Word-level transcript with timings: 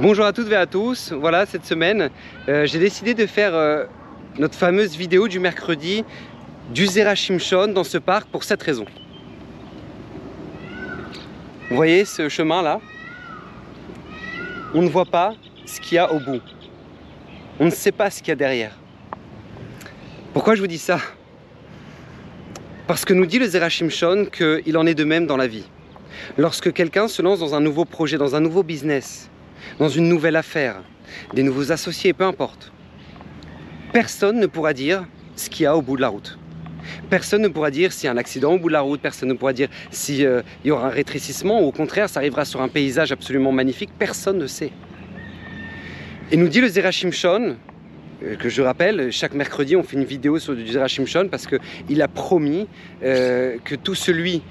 Bonjour 0.00 0.24
à 0.24 0.32
toutes 0.32 0.50
et 0.50 0.56
à 0.56 0.64
tous. 0.64 1.12
Voilà, 1.12 1.44
cette 1.44 1.66
semaine, 1.66 2.08
euh, 2.48 2.64
j'ai 2.64 2.78
décidé 2.78 3.12
de 3.12 3.26
faire 3.26 3.54
euh, 3.54 3.84
notre 4.38 4.54
fameuse 4.54 4.96
vidéo 4.96 5.28
du 5.28 5.38
mercredi 5.38 6.02
du 6.72 6.86
Zerachimshon 6.86 7.68
dans 7.68 7.84
ce 7.84 7.98
parc 7.98 8.26
pour 8.28 8.42
cette 8.42 8.62
raison. 8.62 8.86
Vous 11.68 11.76
voyez 11.76 12.06
ce 12.06 12.30
chemin-là? 12.30 12.80
On 14.72 14.80
ne 14.80 14.88
voit 14.88 15.04
pas 15.04 15.34
ce 15.66 15.78
qu'il 15.78 15.96
y 15.96 15.98
a 15.98 16.10
au 16.10 16.20
bout. 16.20 16.40
On 17.60 17.66
ne 17.66 17.70
sait 17.70 17.92
pas 17.92 18.08
ce 18.08 18.20
qu'il 18.20 18.28
y 18.28 18.32
a 18.32 18.36
derrière. 18.36 18.78
Pourquoi 20.32 20.54
je 20.54 20.62
vous 20.62 20.68
dis 20.68 20.78
ça? 20.78 21.00
Parce 22.86 23.04
que 23.04 23.12
nous 23.12 23.26
dit 23.26 23.38
le 23.38 23.46
Zerachimshon 23.46 24.28
qu'il 24.32 24.78
en 24.78 24.86
est 24.86 24.94
de 24.94 25.04
même 25.04 25.26
dans 25.26 25.36
la 25.36 25.48
vie. 25.48 25.68
Lorsque 26.38 26.72
quelqu'un 26.72 27.08
se 27.08 27.20
lance 27.20 27.40
dans 27.40 27.54
un 27.54 27.60
nouveau 27.60 27.84
projet, 27.84 28.16
dans 28.16 28.34
un 28.34 28.40
nouveau 28.40 28.62
business, 28.62 29.28
dans 29.78 29.88
une 29.88 30.08
nouvelle 30.08 30.36
affaire, 30.36 30.82
des 31.34 31.42
nouveaux 31.42 31.72
associés, 31.72 32.12
peu 32.12 32.24
importe. 32.24 32.72
Personne 33.92 34.38
ne 34.40 34.46
pourra 34.46 34.72
dire 34.72 35.04
ce 35.36 35.50
qu'il 35.50 35.64
y 35.64 35.66
a 35.66 35.76
au 35.76 35.82
bout 35.82 35.96
de 35.96 36.02
la 36.02 36.08
route. 36.08 36.38
Personne 37.10 37.42
ne 37.42 37.48
pourra 37.48 37.70
dire 37.70 37.92
s'il 37.92 38.06
y 38.06 38.08
a 38.08 38.12
un 38.12 38.16
accident 38.16 38.52
au 38.52 38.58
bout 38.58 38.68
de 38.68 38.72
la 38.72 38.80
route, 38.80 39.00
personne 39.00 39.28
ne 39.28 39.34
pourra 39.34 39.52
dire 39.52 39.68
s'il 39.90 40.24
euh, 40.24 40.42
y 40.64 40.70
aura 40.70 40.86
un 40.88 40.90
rétrécissement 40.90 41.60
ou 41.60 41.66
au 41.66 41.72
contraire 41.72 42.08
ça 42.08 42.20
arrivera 42.20 42.44
sur 42.44 42.60
un 42.60 42.68
paysage 42.68 43.12
absolument 43.12 43.52
magnifique, 43.52 43.90
personne 43.98 44.38
ne 44.38 44.46
sait. 44.46 44.72
Et 46.30 46.36
nous 46.36 46.48
dit 46.48 46.60
le 46.60 46.68
Zerachimshon, 46.68 47.56
euh, 48.24 48.36
que 48.36 48.48
je 48.48 48.62
rappelle, 48.62 49.12
chaque 49.12 49.34
mercredi 49.34 49.76
on 49.76 49.82
fait 49.82 49.96
une 49.96 50.04
vidéo 50.04 50.38
sur 50.38 50.56
du 50.56 50.66
Zerachimshon 50.66 51.28
parce 51.30 51.46
qu'il 51.46 52.02
a 52.02 52.08
promis 52.08 52.66
euh, 53.04 53.58
que 53.64 53.74
tout 53.74 53.94
celui 53.94 54.42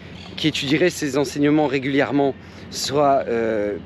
qui 0.41 0.47
étudierait 0.47 0.89
ses 0.89 1.19
enseignements 1.19 1.67
régulièrement 1.67 2.33
sera 2.71 3.19
euh, 3.27 3.77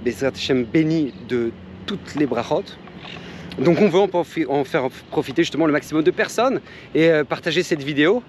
béni 0.71 1.13
de 1.27 1.51
toutes 1.85 2.15
les 2.15 2.25
brachot. 2.25 2.63
Donc 3.59 3.81
on 3.81 3.89
veut 3.89 3.99
en, 3.99 4.63
faire 4.63 4.87
profiter 5.11 5.43
justement 5.43 5.65
le 5.65 5.73
maximum 5.73 6.01
de 6.01 6.11
personnes 6.11 6.61
et 6.93 7.09
euh, 7.09 7.25
partager 7.25 7.61
cette 7.61 7.83
vidéo 7.83 8.23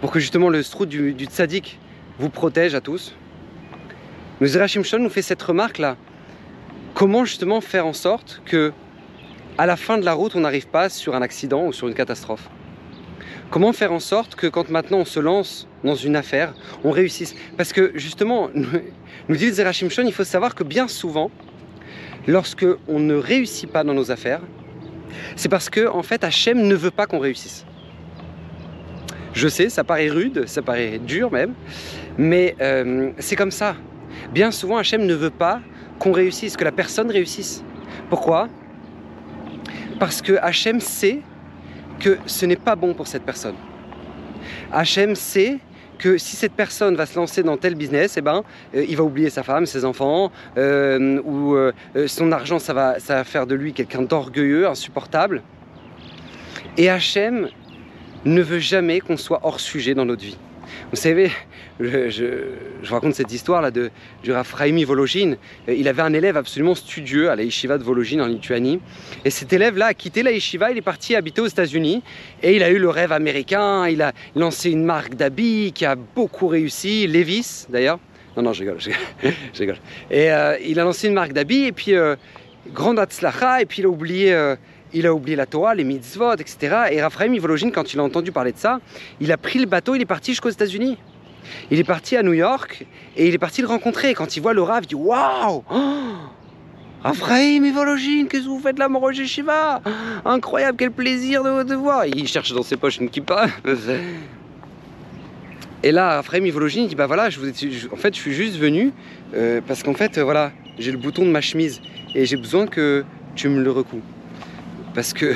pour 0.00 0.12
que 0.12 0.20
justement 0.20 0.48
le 0.48 0.62
strout 0.62 0.86
du, 0.86 1.12
du 1.12 1.24
tzaddik 1.24 1.80
vous 2.20 2.30
protège 2.30 2.76
à 2.76 2.80
tous. 2.80 3.16
Zerachim 4.40 4.84
Shon 4.84 5.00
nous 5.00 5.10
fait 5.10 5.22
cette 5.22 5.42
remarque 5.42 5.78
là. 5.78 5.96
Comment 6.94 7.24
justement 7.24 7.60
faire 7.60 7.84
en 7.84 7.94
sorte 7.94 8.42
que 8.44 8.72
à 9.58 9.66
la 9.66 9.76
fin 9.76 9.98
de 9.98 10.04
la 10.04 10.12
route 10.12 10.36
on 10.36 10.40
n'arrive 10.40 10.68
pas 10.68 10.88
sur 10.88 11.16
un 11.16 11.22
accident 11.22 11.66
ou 11.66 11.72
sur 11.72 11.88
une 11.88 11.94
catastrophe? 11.94 12.48
Comment 13.50 13.72
faire 13.72 13.92
en 13.92 13.98
sorte 13.98 14.36
que 14.36 14.46
quand 14.46 14.70
maintenant 14.70 14.98
on 14.98 15.04
se 15.04 15.18
lance 15.18 15.66
dans 15.82 15.96
une 15.96 16.14
affaire, 16.14 16.54
on 16.84 16.92
réussisse? 16.92 17.34
Parce 17.56 17.72
que 17.72 17.90
justement, 17.96 18.48
nous 18.54 19.36
dit 19.36 19.46
le 19.46 19.52
Zerachim 19.52 19.88
Shon, 19.90 20.04
il 20.06 20.12
faut 20.12 20.22
savoir 20.22 20.54
que 20.54 20.62
bien 20.62 20.86
souvent, 20.86 21.32
lorsque 22.28 22.66
on 22.86 23.00
ne 23.00 23.14
réussit 23.14 23.68
pas 23.68 23.82
dans 23.82 23.94
nos 23.94 24.12
affaires, 24.12 24.40
c'est 25.34 25.48
parce 25.48 25.68
que 25.68 25.88
en 25.88 26.04
fait 26.04 26.22
Hachem 26.22 26.62
ne 26.62 26.74
veut 26.76 26.92
pas 26.92 27.06
qu'on 27.06 27.18
réussisse. 27.18 27.66
Je 29.32 29.48
sais, 29.48 29.68
ça 29.68 29.82
paraît 29.82 30.08
rude, 30.08 30.46
ça 30.46 30.62
paraît 30.62 30.98
dur 30.98 31.32
même, 31.32 31.54
mais 32.18 32.54
euh, 32.60 33.10
c'est 33.18 33.36
comme 33.36 33.50
ça. 33.50 33.74
Bien 34.32 34.52
souvent, 34.52 34.76
Hachem 34.76 35.06
ne 35.06 35.14
veut 35.14 35.30
pas 35.30 35.60
qu'on 35.98 36.12
réussisse, 36.12 36.56
que 36.56 36.64
la 36.64 36.72
personne 36.72 37.10
réussisse. 37.10 37.64
Pourquoi? 38.08 38.48
Parce 39.98 40.22
que 40.22 40.34
Hachem 40.40 40.78
sait 40.80 41.20
que 42.00 42.18
ce 42.26 42.46
n'est 42.46 42.56
pas 42.56 42.74
bon 42.74 42.94
pour 42.94 43.06
cette 43.06 43.22
personne. 43.22 43.54
Hachem 44.72 45.14
sait 45.14 45.58
que 45.98 46.16
si 46.16 46.34
cette 46.34 46.54
personne 46.54 46.96
va 46.96 47.04
se 47.04 47.14
lancer 47.16 47.42
dans 47.42 47.58
tel 47.58 47.74
business, 47.74 48.16
eh 48.16 48.22
ben, 48.22 48.42
euh, 48.74 48.84
il 48.88 48.96
va 48.96 49.04
oublier 49.04 49.28
sa 49.28 49.42
femme, 49.42 49.66
ses 49.66 49.84
enfants, 49.84 50.32
euh, 50.56 51.20
ou 51.24 51.54
euh, 51.54 51.72
son 52.06 52.32
argent, 52.32 52.58
ça 52.58 52.72
va, 52.72 52.98
ça 52.98 53.16
va 53.16 53.24
faire 53.24 53.46
de 53.46 53.54
lui 53.54 53.74
quelqu'un 53.74 54.02
d'orgueilleux, 54.02 54.66
insupportable. 54.66 55.42
Et 56.78 56.88
Hachem 56.88 57.48
ne 58.24 58.42
veut 58.42 58.58
jamais 58.58 59.00
qu'on 59.00 59.18
soit 59.18 59.40
hors 59.42 59.60
sujet 59.60 59.94
dans 59.94 60.06
notre 60.06 60.22
vie. 60.22 60.38
Vous 60.90 60.96
savez, 60.96 61.30
je, 61.78 62.10
je, 62.10 62.90
raconte 62.90 63.14
cette 63.14 63.32
histoire 63.32 63.62
là 63.62 63.70
de, 63.70 63.90
du 64.22 64.32
Raphaïmi 64.32 64.84
Vologine. 64.84 65.36
Euh, 65.68 65.74
il 65.74 65.88
avait 65.88 66.02
un 66.02 66.12
élève 66.12 66.36
absolument 66.36 66.74
studieux 66.74 67.30
à 67.30 67.36
la 67.36 67.42
yeshiva 67.42 67.78
de 67.78 67.84
Vologine 67.84 68.20
en 68.20 68.26
Lituanie. 68.26 68.80
Et 69.24 69.30
cet 69.30 69.52
élève-là 69.52 69.86
a 69.86 69.94
quitté 69.94 70.22
la 70.22 70.32
yeshiva, 70.32 70.70
il 70.70 70.78
est 70.78 70.82
parti 70.82 71.14
habiter 71.14 71.40
aux 71.40 71.46
États-Unis. 71.46 72.02
Et 72.42 72.56
il 72.56 72.62
a 72.62 72.70
eu 72.70 72.78
le 72.78 72.88
rêve 72.88 73.12
américain, 73.12 73.88
il 73.88 74.02
a 74.02 74.12
lancé 74.34 74.70
une 74.70 74.84
marque 74.84 75.14
d'habits 75.14 75.72
qui 75.72 75.84
a 75.84 75.94
beaucoup 75.94 76.48
réussi, 76.48 77.06
Levis 77.06 77.66
d'ailleurs. 77.68 77.98
Non, 78.36 78.42
non, 78.44 78.52
je 78.52 78.60
rigole, 78.60 78.80
je, 78.80 78.90
rigole. 79.58 79.78
Et 80.10 80.30
euh, 80.30 80.56
il 80.64 80.78
a 80.78 80.84
lancé 80.84 81.08
une 81.08 81.14
marque 81.14 81.32
d'habits 81.32 81.64
et 81.64 81.72
puis 81.72 81.94
euh, 81.94 82.16
grande 82.72 82.98
atzlacha, 82.98 83.62
et 83.62 83.66
puis 83.66 83.82
il 83.82 83.86
a 83.86 83.88
oublié. 83.88 84.32
Euh, 84.32 84.56
il 84.92 85.06
a 85.06 85.14
oublié 85.14 85.36
la 85.36 85.46
Torah, 85.46 85.74
les 85.74 85.84
mitzvot, 85.84 86.34
etc. 86.34 86.76
Et 86.90 87.02
Raphaël 87.02 87.34
Ivologine, 87.34 87.72
quand 87.72 87.94
il 87.94 88.00
a 88.00 88.02
entendu 88.02 88.32
parler 88.32 88.52
de 88.52 88.58
ça, 88.58 88.80
il 89.20 89.30
a 89.32 89.36
pris 89.36 89.58
le 89.58 89.66
bateau, 89.66 89.94
il 89.94 90.02
est 90.02 90.06
parti 90.06 90.32
jusqu'aux 90.32 90.50
États-Unis. 90.50 90.98
Il 91.70 91.78
est 91.78 91.84
parti 91.84 92.16
à 92.16 92.22
New 92.22 92.32
York 92.32 92.84
et 93.16 93.28
il 93.28 93.34
est 93.34 93.38
parti 93.38 93.60
le 93.62 93.68
rencontrer. 93.68 94.14
Quand 94.14 94.36
il 94.36 94.40
voit 94.40 94.52
le 94.52 94.62
Rav, 94.62 94.84
il 94.84 94.88
dit 94.88 94.94
Waouh 94.94 95.64
Raphaël 97.02 97.64
Ivologine, 97.64 98.28
qu'est-ce 98.28 98.44
que 98.44 98.48
vous 98.48 98.60
faites 98.60 98.78
là, 98.78 98.88
mon 98.88 99.12
Shiva? 99.12 99.80
Incroyable, 100.24 100.76
quel 100.78 100.90
plaisir 100.90 101.42
de 101.42 101.74
vous 101.74 101.82
voir. 101.82 102.06
Il 102.06 102.28
cherche 102.28 102.52
dans 102.52 102.62
ses 102.62 102.76
poches 102.76 102.98
une 102.98 103.08
kippa. 103.08 103.46
Et 105.82 105.92
là, 105.92 106.16
Raphaël 106.16 106.46
Ivologine, 106.46 106.84
il 106.84 106.88
dit 106.88 106.94
Bah 106.94 107.06
voilà, 107.06 107.30
je 107.30 107.40
en 107.40 107.96
fait, 107.96 108.14
je 108.14 108.20
suis 108.20 108.34
juste 108.34 108.58
venu 108.58 108.92
euh, 109.34 109.62
parce 109.66 109.82
qu'en 109.82 109.94
fait, 109.94 110.18
voilà, 110.18 110.52
j'ai 110.78 110.92
le 110.92 110.98
bouton 110.98 111.24
de 111.24 111.30
ma 111.30 111.40
chemise 111.40 111.80
et 112.14 112.26
j'ai 112.26 112.36
besoin 112.36 112.66
que 112.66 113.02
tu 113.34 113.48
me 113.48 113.62
le 113.62 113.70
recoues 113.70 114.02
parce 114.94 115.12
que 115.12 115.34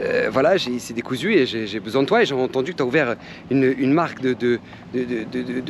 euh, 0.00 0.30
voilà, 0.32 0.56
c'est 0.58 0.94
décousu 0.94 1.34
et 1.34 1.46
j'ai 1.46 1.80
besoin 1.80 2.02
de 2.02 2.08
toi. 2.08 2.22
Et 2.22 2.26
j'ai 2.26 2.34
entendu 2.34 2.72
que 2.72 2.78
tu 2.78 2.82
as 2.82 2.86
ouvert 2.86 3.16
une, 3.50 3.92
marque 3.92 4.20
de, 4.20 4.58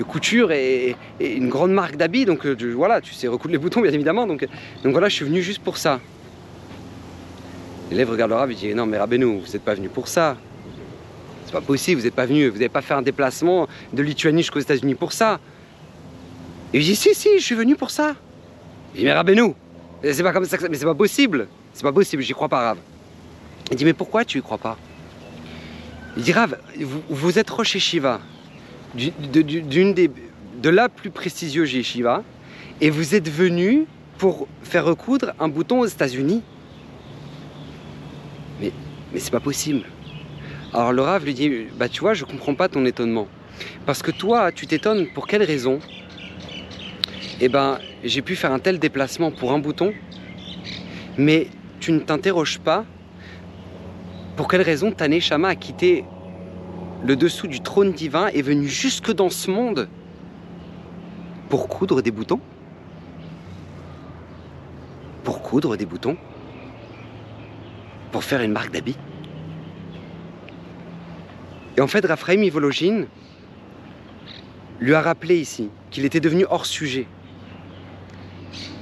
couture 0.02 0.52
et, 0.52 0.96
une 1.20 1.48
grande 1.48 1.72
marque 1.72 1.96
d'habits. 1.96 2.24
Donc 2.24 2.46
euh, 2.46 2.56
voilà, 2.76 3.00
tu 3.00 3.12
sais 3.12 3.26
recoudre 3.26 3.52
les 3.52 3.58
boutons, 3.62 3.80
bien 3.80 3.92
évidemment. 3.92 4.26
Donc, 4.26 4.46
voilà, 4.84 5.08
je 5.08 5.14
suis 5.16 5.24
venu 5.24 5.42
juste 5.42 5.62
pour 5.62 5.76
ça. 5.76 6.00
L'élève 7.90 8.10
regarde 8.10 8.30
le 8.30 8.36
rab 8.36 8.50
et 8.50 8.54
dit 8.54 8.72
Non, 8.74 8.86
mais 8.86 8.98
Rabbeinu, 8.98 9.24
vous 9.24 9.52
n'êtes 9.52 9.64
pas 9.64 9.74
venu 9.74 9.88
pour 9.88 10.06
ça. 10.06 10.36
C'est 11.46 11.52
pas 11.52 11.60
possible, 11.60 12.00
vous 12.00 12.06
n'êtes 12.06 12.14
pas 12.14 12.26
venu, 12.26 12.46
vous 12.46 12.54
n'avez 12.54 12.68
pas 12.68 12.82
fait 12.82 12.94
un 12.94 13.02
déplacement 13.02 13.66
de 13.92 14.02
Lituanie 14.02 14.42
jusqu'aux 14.42 14.60
États-Unis 14.60 14.94
pour 14.94 15.12
ça. 15.12 15.40
Et 16.72 16.80
je 16.80 16.86
dis 16.86 16.94
Si, 16.94 17.14
si, 17.14 17.30
je 17.40 17.44
suis 17.44 17.56
venu 17.56 17.74
pour 17.74 17.90
ça. 17.90 18.14
Il 18.94 19.00
dit 19.00 19.04
Mais 19.06 19.12
Rabbeinu, 19.12 19.54
c'est 20.04 20.22
pas 20.22 20.32
comme 20.32 20.44
ça, 20.44 20.56
mais 20.70 20.76
c'est 20.76 20.84
pas 20.84 20.94
possible. 20.94 21.48
C'est 21.72 21.82
pas 21.82 21.92
possible, 21.92 22.22
j'y 22.22 22.32
crois 22.32 22.48
pas, 22.48 22.60
Rav. 22.60 22.78
Il 23.70 23.76
dit, 23.76 23.84
mais 23.84 23.92
pourquoi 23.92 24.24
tu 24.24 24.38
y 24.38 24.42
crois 24.42 24.58
pas? 24.58 24.76
Il 26.16 26.22
dit, 26.22 26.32
Rav, 26.32 26.58
vous, 27.08 27.38
êtes 27.38 27.48
Rocher 27.50 27.78
Shiva, 27.78 28.20
d'une 28.94 29.94
des, 29.94 30.10
de 30.60 30.68
la 30.68 30.88
plus 30.88 31.10
prestigieuse 31.10 31.68
Shiva, 31.82 32.22
et 32.80 32.90
vous 32.90 33.14
êtes 33.14 33.28
venu 33.28 33.86
pour 34.18 34.48
faire 34.62 34.84
recoudre 34.84 35.32
un 35.38 35.48
bouton 35.48 35.80
aux 35.80 35.86
États-Unis. 35.86 36.42
Mais, 38.60 38.72
mais 39.12 39.20
c'est 39.20 39.30
pas 39.30 39.40
possible. 39.40 39.84
Alors 40.72 40.92
le 40.92 41.02
Rav 41.02 41.24
lui 41.24 41.34
dit, 41.34 41.66
bah 41.76 41.88
tu 41.88 42.00
vois, 42.00 42.14
je 42.14 42.24
comprends 42.24 42.54
pas 42.54 42.68
ton 42.68 42.84
étonnement. 42.84 43.28
Parce 43.86 44.02
que 44.02 44.10
toi, 44.10 44.52
tu 44.52 44.66
t'étonnes 44.66 45.06
pour 45.14 45.26
quelle 45.26 45.42
raison? 45.42 45.80
Eh 47.40 47.48
ben, 47.48 47.78
j'ai 48.04 48.22
pu 48.22 48.36
faire 48.36 48.52
un 48.52 48.58
tel 48.58 48.78
déplacement 48.78 49.30
pour 49.30 49.52
un 49.52 49.58
bouton, 49.58 49.92
mais 51.16 51.48
tu 51.90 51.94
ne 51.94 51.98
t'interroges 51.98 52.60
pas. 52.60 52.84
Pour 54.36 54.46
quelle 54.46 54.62
raison 54.62 54.92
Tané 54.92 55.18
Shama 55.18 55.48
a 55.48 55.54
quitté 55.56 56.04
le 57.02 57.16
dessous 57.16 57.48
du 57.48 57.60
trône 57.60 57.90
divin 57.90 58.28
et 58.32 58.38
est 58.38 58.42
venu 58.42 58.68
jusque 58.68 59.12
dans 59.12 59.28
ce 59.28 59.50
monde 59.50 59.88
pour 61.48 61.66
coudre 61.66 62.00
des 62.00 62.12
boutons? 62.12 62.38
Pour 65.24 65.42
coudre 65.42 65.76
des 65.76 65.84
boutons? 65.84 66.16
Pour 68.12 68.22
faire 68.22 68.40
une 68.40 68.52
marque 68.52 68.70
d'habit? 68.70 68.96
Et 71.76 71.80
en 71.80 71.88
fait, 71.88 72.06
Raphaël 72.06 72.44
Ivologine 72.44 73.08
lui 74.78 74.94
a 74.94 75.00
rappelé 75.02 75.38
ici 75.40 75.70
qu'il 75.90 76.04
était 76.04 76.20
devenu 76.20 76.46
hors 76.50 76.66
sujet. 76.66 77.08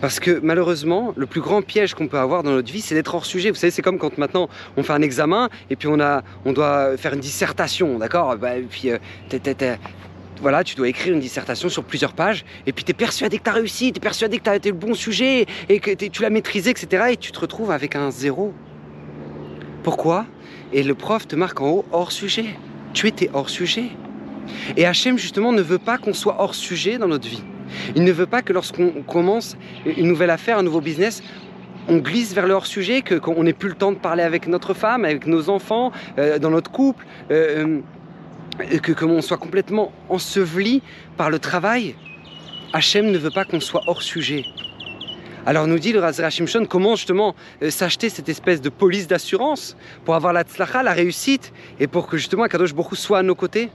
Parce 0.01 0.21
que 0.21 0.39
malheureusement, 0.43 1.13
le 1.17 1.27
plus 1.27 1.41
grand 1.41 1.61
piège 1.61 1.95
qu'on 1.95 2.07
peut 2.07 2.19
avoir 2.19 2.45
dans 2.45 2.53
notre 2.53 2.73
vie, 2.73 2.81
c'est 2.81 2.95
d'être 2.95 3.15
hors 3.15 3.27
sujet. 3.27 3.51
Vous 3.51 3.57
savez, 3.57 3.73
c'est 3.73 3.83
comme 3.83 3.99
quand 3.99 4.17
maintenant 4.17 4.49
on 4.77 4.83
fait 4.85 4.93
un 4.93 5.03
examen 5.03 5.49
et 5.71 5.77
puis 5.77 5.89
on, 5.89 5.99
a, 5.99 6.23
on 6.45 6.53
doit 6.53 6.97
faire 6.97 7.15
une 7.15 7.21
dissertation, 7.21 7.99
d'accord? 7.99 8.37
Bah, 8.37 8.57
Et 8.57 8.63
puis, 8.63 8.91
euh, 8.91 9.77
voilà, 10.41 10.63
tu 10.63 10.77
dois 10.77 10.89
écrire 10.89 11.15
une 11.15 11.21
dissertation 11.21 11.69
sur 11.69 11.83
plusieurs 11.83 12.13
pages 12.13 12.45
et 12.65 12.73
puis 12.73 12.85
tu 12.85 12.93
es 12.93 12.95
persuadé 12.95 13.39
que 13.39 13.43
tu 13.43 13.51
as 13.51 13.55
réussi, 13.55 13.93
tu 13.93 13.99
es 13.99 14.01
persuadé 14.01 14.39
que 14.39 14.45
tu 14.45 14.51
as 14.51 14.57
été 14.57 14.71
le 14.71 14.77
bon 14.77 14.95
sujet 14.95 15.47
et 15.69 15.81
que 15.81 15.91
tu 15.91 16.23
l'as 16.23 16.31
maîtrisé, 16.31 16.71
etc. 16.71 17.07
Et 17.11 17.17
tu 17.17 17.33
te 17.33 17.41
retrouves 17.41 17.73
avec 17.73 17.97
un 17.97 18.13
zéro. 18.13 18.53
Pourquoi? 19.83 20.27
Et 20.73 20.85
le 20.85 20.95
prof 20.95 21.27
te 21.27 21.35
marque 21.35 21.61
en 21.61 21.71
haut 21.71 21.85
hors 21.91 22.13
sujet. 22.13 22.47
Tu 22.95 23.09
étais 23.09 23.31
hors 23.33 23.51
sujet. 23.51 23.87
Et 24.77 24.87
Hachem, 24.87 25.19
justement, 25.19 25.51
ne 25.51 25.63
veut 25.63 25.79
pas 25.79 25.99
qu'on 25.99 26.15
soit 26.15 26.37
hors 26.39 26.55
sujet 26.55 26.99
dans 26.99 27.09
notre 27.09 27.29
vie. 27.29 27.43
Il 27.97 28.05
ne 28.05 28.13
veut 28.13 28.27
pas 28.27 28.43
que 28.43 28.53
lorsqu'on 28.53 29.03
commence 29.07 29.57
une 29.85 30.07
nouvelle 30.07 30.31
affaire, 30.31 30.59
un 30.59 30.63
nouveau 30.63 30.81
business, 30.81 31.23
on 31.89 31.97
glisse 31.99 32.35
vers 32.35 32.47
le 32.47 32.55
hors-sujet, 32.55 33.03
qu'on 33.03 33.43
n'ait 33.43 33.53
plus 33.53 33.71
le 33.71 33.75
temps 33.75 33.93
de 33.93 33.99
parler 33.99 34.23
avec 34.23 34.47
notre 34.47 34.75
femme, 34.75 35.05
avec 35.05 35.27
nos 35.27 35.49
enfants, 35.49 35.91
euh, 36.19 36.39
dans 36.39 36.51
notre 36.51 36.71
couple, 36.71 37.07
euh, 37.31 37.81
euh, 38.61 38.79
que 38.79 38.93
qu'on 38.93 39.23
soit 39.23 39.39
complètement 39.39 39.93
enseveli 40.09 40.83
par 41.17 41.31
le 41.31 41.39
travail. 41.39 41.95
Hachem 42.73 43.07
ne 43.07 43.17
veut 43.17 43.31
pas 43.31 43.45
qu'on 43.45 43.61
soit 43.61 43.83
hors 43.87 44.03
sujet. 44.03 44.45
Alors 45.47 45.67
nous 45.67 45.79
dit 45.79 45.95
le 45.95 46.01
Razer 46.01 46.31
Shimshon 46.31 46.67
comment 46.67 46.95
justement 46.95 47.35
s'acheter 47.71 48.11
cette 48.11 48.29
espèce 48.29 48.61
de 48.61 48.69
police 48.69 49.07
d'assurance 49.07 49.79
pour 50.05 50.15
avoir 50.15 50.35
la 50.35 50.43
tzlacha, 50.43 50.83
la 50.83 50.93
réussite, 50.93 51.55
et 51.81 51.87
pour 51.87 52.07
que 52.07 52.19
justement 52.19 52.47
Kadosh 52.49 52.75
Baruch 52.75 52.99
soit 52.99 53.19
à 53.19 53.23
nos 53.23 53.35
côtés? 53.35 53.71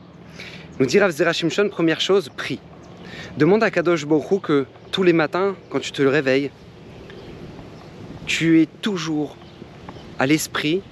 Nous 0.79 0.85
dit 0.85 0.99
Rav 0.99 1.11
Shimshon, 1.33 1.69
première 1.69 1.99
chose, 1.99 2.29
prie. 2.29 2.59
Demande 3.37 3.63
à 3.63 3.71
Kadosh 3.71 4.05
Baruch 4.05 4.41
que 4.43 4.65
tous 4.91 5.01
les 5.01 5.11
matins, 5.11 5.55
quand 5.71 5.79
tu 5.79 5.91
te 5.91 6.03
le 6.03 6.09
réveilles, 6.09 6.51
tu 8.27 8.61
es 8.61 8.67
toujours 8.67 9.35
à 10.19 10.27
l'esprit 10.27 10.83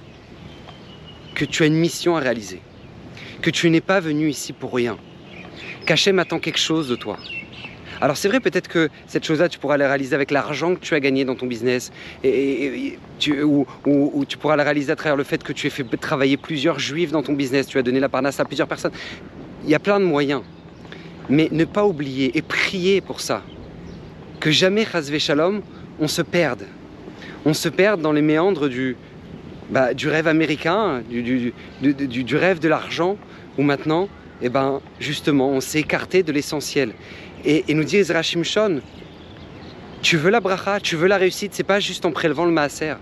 que 1.36 1.44
tu 1.44 1.62
as 1.62 1.66
une 1.66 1.76
mission 1.76 2.16
à 2.16 2.20
réaliser, 2.20 2.60
que 3.42 3.50
tu 3.50 3.70
n'es 3.70 3.80
pas 3.80 4.00
venu 4.00 4.28
ici 4.28 4.52
pour 4.52 4.74
rien, 4.74 4.98
qu'Hachem 5.86 6.18
attend 6.18 6.40
quelque 6.40 6.58
chose 6.58 6.88
de 6.88 6.96
toi. 6.96 7.16
Alors 8.00 8.16
c'est 8.16 8.26
vrai 8.26 8.40
peut-être 8.40 8.66
que 8.66 8.88
cette 9.06 9.24
chose-là, 9.24 9.48
tu 9.48 9.60
pourras 9.60 9.76
la 9.76 9.86
réaliser 9.86 10.16
avec 10.16 10.32
l'argent 10.32 10.74
que 10.74 10.80
tu 10.80 10.94
as 10.94 11.00
gagné 11.00 11.24
dans 11.24 11.36
ton 11.36 11.46
business, 11.46 11.92
tu, 13.20 13.40
ou, 13.44 13.66
tu 14.26 14.36
pourras 14.36 14.56
la 14.56 14.64
réaliser 14.64 14.90
à 14.90 14.96
travers 14.96 15.16
le 15.16 15.22
fait 15.22 15.44
que 15.44 15.52
tu 15.52 15.68
aies 15.68 15.70
fait 15.70 15.84
travailler 15.96 16.36
plusieurs 16.36 16.80
juifs 16.80 17.12
dans 17.12 17.22
ton 17.22 17.34
business, 17.34 17.68
tu 17.68 17.78
as 17.78 17.82
donné 17.82 18.00
la 18.00 18.08
parnasse 18.08 18.40
à 18.40 18.44
plusieurs 18.44 18.66
personnes. 18.66 18.92
Il 19.62 19.70
y 19.70 19.76
a 19.76 19.78
plein 19.78 20.00
de 20.00 20.04
moyens. 20.04 20.42
Mais 21.28 21.48
ne 21.50 21.64
pas 21.64 21.84
oublier 21.84 22.36
et 22.36 22.42
prier 22.42 23.00
pour 23.00 23.20
ça. 23.20 23.42
Que 24.40 24.50
jamais, 24.50 24.84
Chazvé 24.84 25.18
Shalom, 25.18 25.62
on 26.00 26.08
se 26.08 26.22
perde 26.22 26.64
on 27.44 27.54
se 27.54 27.68
perd 27.68 28.00
dans 28.00 28.12
les 28.12 28.22
méandres 28.22 28.68
du, 28.68 28.96
bah, 29.70 29.94
du 29.94 30.08
rêve 30.08 30.28
américain, 30.28 31.02
du, 31.08 31.52
du, 31.80 32.36
rêve 32.36 32.58
de 32.58 32.68
l'argent, 32.68 33.16
où 33.58 33.62
maintenant, 33.62 34.08
eh 34.40 34.48
ben, 34.48 34.80
justement, 35.00 35.48
on 35.50 35.60
s'est 35.60 35.80
écarté 35.80 36.22
de 36.22 36.32
l'essentiel. 36.32 36.92
Et, 37.44 37.64
nous 37.74 37.84
dit 37.84 37.96
Ezra 37.96 38.22
Shimshon, 38.22 38.80
tu 40.00 40.16
veux 40.16 40.30
la 40.30 40.40
bracha, 40.40 40.80
tu 40.80 40.96
veux 40.96 41.08
la 41.08 41.16
réussite, 41.16 41.54
c'est 41.54 41.62
pas 41.64 41.80
juste 41.80 42.04
en 42.04 42.12
prélevant 42.12 42.44
le 42.44 42.52
maaser, 42.52 42.94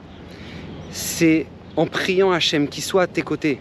c'est 0.90 1.46
en 1.76 1.86
priant 1.86 2.32
Hachem 2.32 2.68
qu'il 2.68 2.82
soit 2.82 3.02
à 3.02 3.06
tes 3.06 3.22
côtés, 3.22 3.58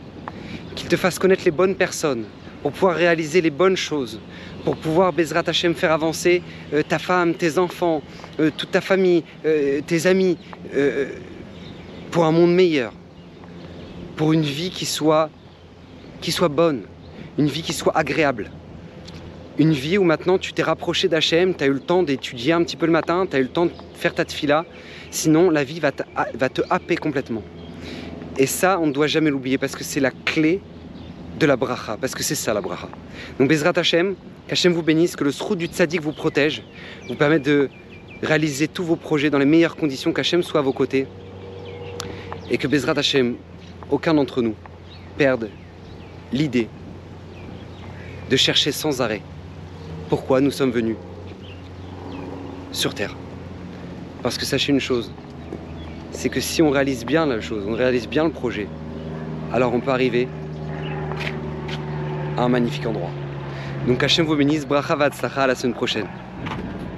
qu'il 0.75 0.88
te 0.88 0.95
fasse 0.95 1.19
connaître 1.19 1.44
les 1.45 1.51
bonnes 1.51 1.75
personnes 1.75 2.25
pour 2.61 2.71
pouvoir 2.71 2.95
réaliser 2.95 3.41
les 3.41 3.50
bonnes 3.50 3.77
choses, 3.77 4.19
pour 4.63 4.75
pouvoir, 4.75 5.13
Bezrat 5.13 5.44
Hashem, 5.47 5.73
faire 5.73 5.91
avancer 5.91 6.41
euh, 6.73 6.83
ta 6.88 7.00
femme, 7.00 7.33
tes 7.33 7.57
enfants, 7.57 8.01
euh, 8.39 8.51
toute 8.56 8.71
ta 8.71 8.81
famille, 8.81 9.23
euh, 9.45 9.81
tes 9.85 10.07
amis, 10.07 10.38
pour 12.11 12.25
un 12.25 12.31
monde 12.31 12.53
meilleur, 12.53 12.94
pour 14.15 14.33
une 14.33 14.41
vie 14.41 14.69
qui 14.69 14.85
soit, 14.85 15.29
qui 16.21 16.31
soit 16.31 16.50
bonne, 16.50 16.81
une 17.38 17.47
vie 17.47 17.61
qui 17.61 17.73
soit 17.73 17.95
agréable. 17.95 18.51
Une 19.57 19.73
vie 19.73 19.97
où 19.97 20.03
maintenant 20.03 20.38
tu 20.38 20.53
t'es 20.53 20.63
rapproché 20.63 21.07
d'Hachem, 21.07 21.53
tu 21.53 21.63
as 21.63 21.67
eu 21.67 21.73
le 21.73 21.79
temps 21.79 22.03
d'étudier 22.03 22.53
un 22.53 22.63
petit 22.63 22.77
peu 22.77 22.85
le 22.85 22.91
matin, 22.91 23.25
tu 23.29 23.35
as 23.35 23.39
eu 23.39 23.44
le 23.44 23.50
temps 23.50 23.65
de 23.65 23.71
faire 23.94 24.13
ta 24.13 24.23
tfila, 24.25 24.65
sinon 25.11 25.50
la 25.50 25.63
vie 25.63 25.79
va 25.79 25.91
te, 25.91 26.03
va 26.33 26.50
te 26.50 26.61
happer 26.69 26.95
complètement. 26.95 27.44
Et 28.38 28.45
ça, 28.45 28.79
on 28.79 28.88
ne 28.88 28.94
doit 28.94 29.07
jamais 29.07 29.29
l'oublier 29.29 29.57
parce 29.57 29.75
que 29.75 29.83
c'est 29.83 30.00
la 30.00 30.11
clé 30.11 30.61
de 31.39 31.45
la 31.45 31.56
bracha, 31.56 31.97
parce 32.00 32.13
que 32.13 32.21
c'est 32.21 32.36
ça 32.36 32.53
la 32.53 32.62
bracha. 32.62 32.89
Donc 33.39 33.50
Bezrat 33.50 33.74
Hashem, 33.75 34.15
qu'Hachem 34.47 34.74
vous 34.74 34.83
bénisse, 34.83 35.15
que 35.15 35.24
le 35.24 35.31
sroud 35.31 35.57
du 35.57 35.68
tzaddik 35.68 36.01
vous 36.01 36.12
protège, 36.12 36.63
vous 37.07 37.15
permette 37.15 37.44
de 37.44 37.69
réaliser 38.21 38.68
tous 38.68 38.83
vos 38.83 38.97
projets 38.97 39.30
dans 39.30 39.39
les 39.39 39.45
meilleures 39.45 39.77
conditions, 39.77 40.12
qu'Hachem 40.12 40.44
soit 40.44 40.59
à 40.59 40.63
vos 40.63 40.74
côtés, 40.74 41.07
et 42.51 42.57
que 42.57 42.68
Bezrat 42.68 42.97
Hashem, 42.97 43.36
aucun 43.89 44.13
d'entre 44.13 44.41
nous, 44.41 44.56
perde 45.18 45.50
l'idée 46.33 46.68
de 48.30 48.35
chercher 48.35 48.71
sans 48.71 49.01
arrêt 49.01 49.21
pourquoi 50.09 50.42
nous 50.42 50.51
sommes 50.51 50.71
venus 50.71 50.97
sur 52.71 52.94
Terre. 52.94 53.15
Parce 54.21 54.38
que 54.38 54.45
sachez 54.45 54.74
une 54.74 54.80
chose, 54.81 55.12
c'est 56.12 56.30
que 56.30 56.42
si 56.42 56.62
on 56.62 56.69
réalise 56.69 57.06
bien 57.06 57.25
la 57.25 57.39
chose, 57.39 57.63
on 57.68 57.74
réalise 57.74 58.07
bien 58.07 58.25
le 58.25 58.31
projet, 58.31 58.68
alors 59.53 59.74
on 59.74 59.80
peut 59.80 59.92
arriver 59.92 60.27
un 62.39 62.50
magnifique 62.50 62.86
endroit. 62.86 63.12
Donc 63.88 64.03
Hachem 64.03 64.25
vous 64.25 64.36
bénisse, 64.36 64.65
bracha 64.68 64.95
à 64.95 65.47
la 65.47 65.56
semaine 65.56 65.74
prochaine. 65.74 66.07